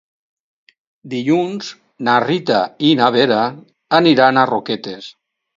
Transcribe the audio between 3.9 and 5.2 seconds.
aniran a Roquetes.